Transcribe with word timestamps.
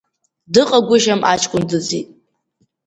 Дыҟагәышьам, 0.53 1.21
аҷкәын 1.31 1.63
дыӡит. 1.69 2.07